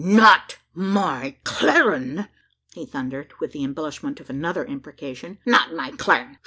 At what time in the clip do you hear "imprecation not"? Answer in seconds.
4.65-5.75